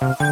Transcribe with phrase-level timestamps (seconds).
[0.00, 0.31] Thank you.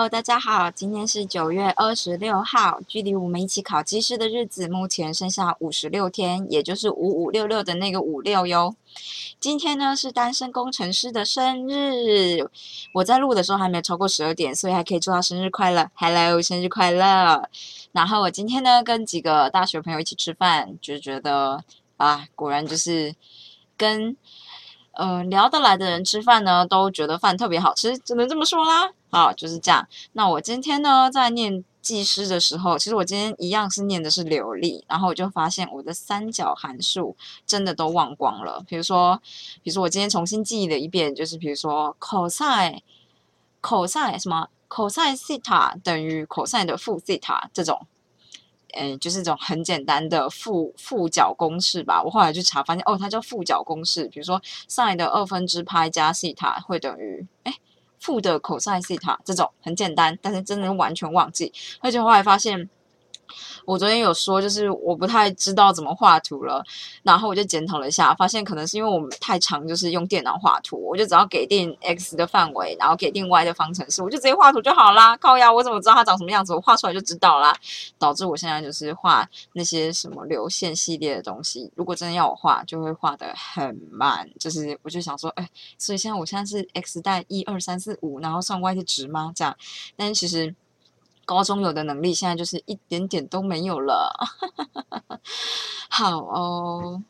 [0.00, 8.74] Hello，大家好，今天是九月二十六号，距离我们一起考技师的日子目前剩下五十六天，也就是五五六六的那个五六哟。
[9.38, 12.48] 今天呢是单身工程师的生日，
[12.94, 17.46] 我在录的时候还没有超过十二点，所以还可以祝他生日快乐，Hello，生日快乐。
[17.92, 21.62] 然后我今天呢跟几个大学朋友一起吃饭，就觉得
[21.98, 23.14] 啊，果然就是
[23.76, 24.16] 跟
[24.92, 28.92] 嗯聊得来的人吃饭呢，都觉得饭特别好吃，只能这么说啦。
[29.10, 29.86] 好，就是这样。
[30.12, 31.64] 那我今天呢在念。
[31.82, 38.62] 技师的时候，其实我今天一样是念的是流利，然后我就发现我的三角函数真的都忘光了。
[38.68, 39.18] 比如说，
[39.62, 42.80] 比如说我今天重新记忆了一遍，就是比如说 cos
[43.62, 47.86] cos 什么 cos 西塔等于 cos 的负西塔这种，
[48.74, 52.02] 嗯，就是一种很简单的负负角公式吧。
[52.02, 54.08] 我后来去查发现，哦，它叫负角公式。
[54.08, 57.54] 比如说 sin 的二分之派加西塔会等于，哎。
[57.98, 62.70] 负的 cos 西塔这种很简单，但是真的完全忘记，而且后来发现。
[63.64, 66.64] 我昨天有说，就是我不太知道怎么画图了，
[67.02, 75.16] 然后我就检讨了一下，发现可能是因为我们太长，就是用电脑画图，我就只要给定 x 的范围，然后给定 y 的方程式，我就直接画图就好啦。
[75.16, 76.54] 靠呀，我怎么知道它长什么样子？
[76.54, 77.56] 我画出来就知道啦。
[77.98, 84.28] 导致我现在就是画那些什么流线系列的东西，如果真的要我画，就会画的很慢。
[84.38, 89.32] 就是我就想说，哎，所以现在我现在是 x 带一二三四五，然后算 y 的值吗？
[89.34, 89.56] 这样，
[89.96, 90.54] 但是其实。
[91.30, 94.12] 高中有的能力，现在就是一点点都没有了。
[95.88, 97.00] 好哦，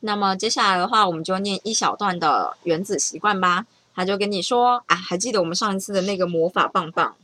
[0.00, 3.66] 那么接下来的话，我们就念一小段的原子习惯吧。
[3.94, 7.14] 他就跟你说啊，还记得我们上一次的那个魔法棒棒，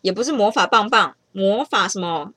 [0.00, 2.32] 也不是魔法棒棒，魔法什么？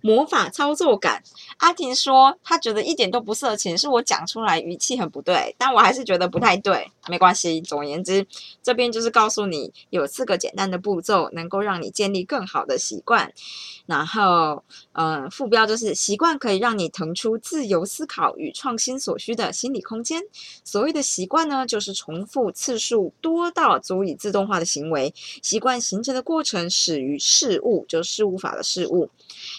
[0.00, 1.22] 魔法操作感，
[1.58, 7.60] 阿婷说她觉得一点都不色情，是我讲出来语气很不对，但我还是觉得不太对，没关系。
[7.60, 8.26] 总而言之，
[8.62, 13.32] 这边就是告诉你有四个简单的步骤，能够让你建立更好的习惯。
[13.86, 20.22] 然后，嗯，副标就是习惯可以让你腾出自由思考与创新所需的心理空间。
[20.64, 25.14] 所谓的习惯呢，就是重复次数多到足以自动化的行为。
[25.42, 29.08] 习惯形成的过程始于事物，就是事物法的事物。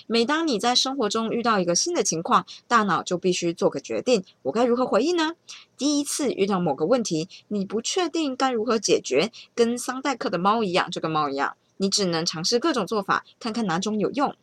[0.08, 5.32] 每当你在生活中遇到一个新的情况，大脑就必须做个决定：我该如何回应呢？
[5.78, 14.36] 第一次遇到某个问题，你不确定该如何解决，跟桑代克的猫一样，这个猫一样，你只能尝试各种做法，看看哪种有用。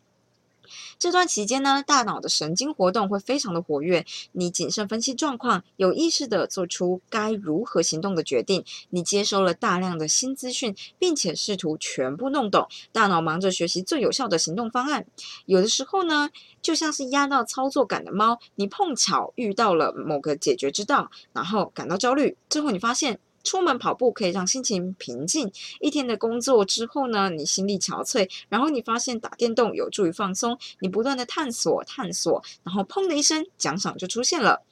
[0.99, 4.05] 这段期间呢，大脑的神经活动会非常的活跃。
[4.33, 8.65] 你谨慎分析状况，有意识的做出该如何行动的决定。
[8.91, 12.69] 你接收了大量的新资讯，并且试图全部弄懂。
[12.93, 15.07] 大脑忙着学习最有效的行动方案。
[15.47, 16.31] 有的时候呢，
[16.63, 22.37] 就像是压到操作感的猫，你碰巧遇到了某个解决之道，然后感到焦虑。
[22.49, 23.19] 最后你发现。
[23.44, 25.53] 出门跑步可以让心情平静。
[25.81, 30.59] 一天的工作之后呢，你心力憔悴，然后你发现打电动有助于放松。
[30.81, 34.62] 你不断的探索探索，然后砰的一声，奖赏就出现了。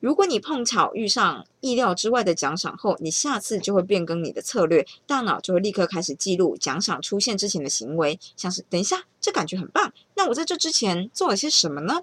[0.00, 12.02] 如果你碰巧遇上意料之外的奖赏后，你下次就会变更你的策略，大脑就会立刻开始记录奖赏出现之前的行为，像是等一下，这感觉很棒，那我在这之前做了些什么呢？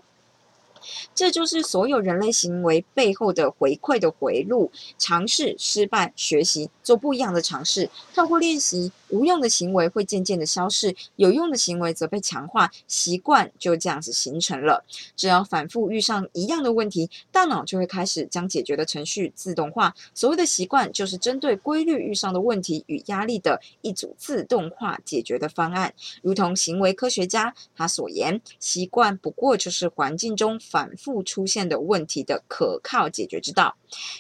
[1.14, 7.90] 这就是所有人类行为背后的回馈的回路：尝试、失败、学习，做不一样的尝试。
[8.14, 14.84] 透过练习，无用的行为会渐渐的消失，有用的行为则被强化，习惯就这样子形成了。
[15.16, 19.96] 只要反复遇上一样的问题，大脑就会开始将解决的程序自动化。
[20.14, 25.94] 所谓的习惯，就是针对规律遇上的问题与压力的一组自动化解决的方案。
[26.22, 30.46] 如同行为科学家他所言，习惯不过就是环境中。
[30.60, 33.76] 反复出现的问题的可靠解决之道。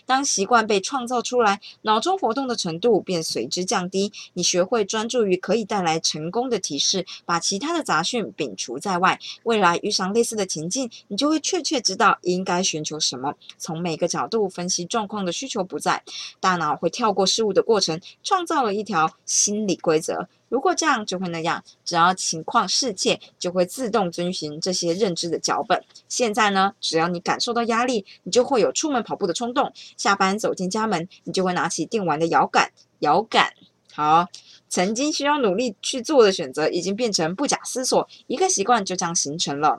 [0.05, 4.11] 当习惯被创造出来，脑中活动的程度便随之降低。
[4.33, 9.17] 你学会会专注于可以带来成功的提示，把其他的杂讯摒除在外。
[9.43, 13.33] 未来遇上类似的情境，你就会确切知道应该寻求什么。
[13.57, 16.03] 从每个角度分析状况的需求不在，
[16.41, 20.27] 大脑会跳过事物的过程，创造了一条心理规则。
[20.49, 25.81] 如果这样就会那样，只要情况适切，就会自动遵循这些认知的脚本。
[26.09, 32.71] 现在呢，只要你感受到压力，你就会有出门跑步的冲动；下班走进家门，你就会拿起电玩的摇杆。
[32.99, 33.53] 摇杆，
[33.93, 34.25] 好，
[34.67, 39.77] 曾经需要努力去做的选择，已经变成不假思索，一个习惯就这样形成了。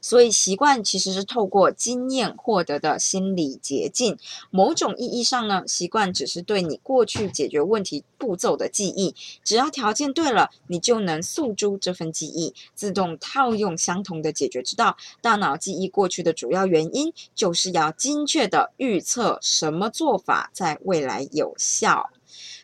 [0.00, 4.18] 所以习惯其实是透过经验获得的心理捷径。
[4.50, 9.14] 某种意义上呢，习惯只是对你过去解决问题步骤的记忆。
[9.42, 14.94] 只要条件对了，你就能诉诸这份记忆，自动套用相同的解决之道。
[15.22, 22.10] 大脑记忆过去的主要原因，就是要精确的预测什么做法在未来有效。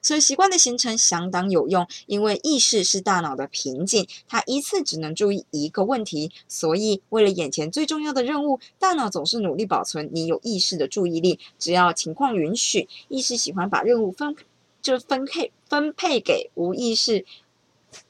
[0.03, 6.31] 所以习惯的形成相当有用，因为意识是大脑的瓶颈，它一次只能注意一个问题。
[6.49, 11.39] 所以为了眼前最重要的任务，大脑总是努力保存你有意识的注意力。
[11.59, 14.35] 只要情况允许，意识喜欢把任务分
[14.83, 17.25] 就分配分配给无意识。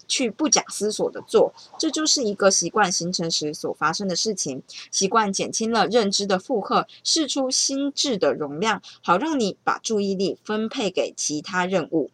[0.09, 4.63] 去不假思索的做，这就是一个习惯形成时所发生的事情。
[4.91, 12.11] 习惯减轻了认知的负荷，释出心智的容量，好让你把注意力分配给其他任务。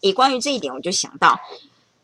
[0.00, 1.38] 以关于这一点，我就想到。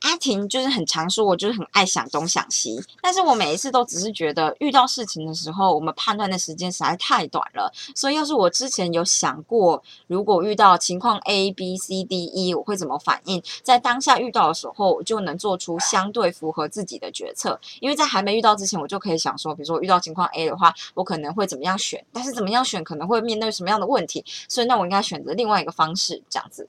[0.05, 7.73] 阿婷就是很常说，我就是很爱想东想西，但是我每一次都只是觉得遇到事情的时候，我们判断的时间实在太短了。
[7.95, 13.43] 所以要是我之前有想过，如果遇到情况 A、B、C、D、E，我会怎么反应？
[13.62, 17.59] 在当下遇到的时候，我就能做出相对符合自己的决策。
[17.81, 22.05] 因为在还没遇到之前，我就可以想说，比如说遇到情况 A 的话，我可能会怎么样选？
[22.12, 24.23] 但是怎么样选可能会面对什么样的问题？
[24.50, 26.69] 所以那我应该选择另外一个方式，这样子。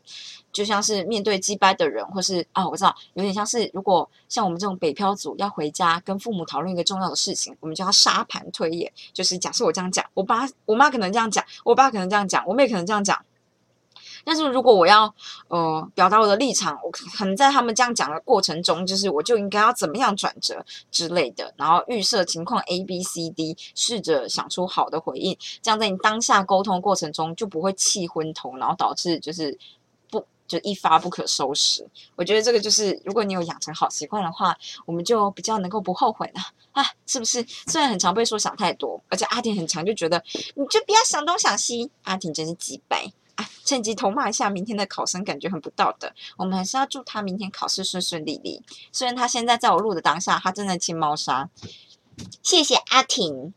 [0.53, 8.91] 就像是面对击败的人，或是啊，我知道有有点像是，如果像我们这种北漂族要回家跟父母讨论一个重要的事情，我们就要沙盘推演。
[9.13, 13.19] 就是假设我这样讲，我爸我妈可能这样讲，我爸可能这样讲，我妹可能这样讲。
[14.23, 15.13] 但是如果我要
[15.47, 29.57] 呃表达我的立场，我可能在他们这样讲的过程中，就是我就应该要怎么样转折之类的，然后预设情况 A、B、C、D，试着想出好的回应，这样在你当下沟通过程中就不会气昏头，然后导致就是。
[30.47, 34.55] 就一发不可收拾，我觉得这个就是，如果你有养成好习惯的话，
[34.85, 37.45] 我们就比较能够不后悔了啊，是不是？
[37.67, 40.23] 虽然很常被说想太多，而且阿婷很常就觉得
[40.55, 43.49] 你就不要想东想西，阿婷真是鸡掰啊！
[43.65, 46.11] 趁机痛骂一下明天的考生，感觉很不道德。
[46.37, 48.61] 我们还是要祝他明天考试顺顺利利。
[48.91, 51.49] 虽然他现在在我录的当下，他正在清猫砂。
[52.43, 53.53] 谢谢阿婷。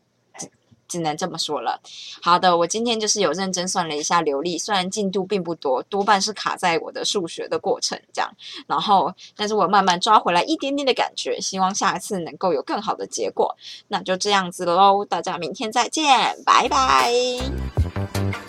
[0.89, 1.79] 只能这么说了。
[2.21, 8.29] 好的，我今天就是有认真算了一下流利，虽然进度并不多，多半是卡在我的数学的过程这样。
[8.67, 13.55] 然后，但是我慢慢抓回来一点点的感觉，希望下一次能够有更好的结果。
[13.87, 18.48] 那就这样子喽，大家明天再见，拜拜。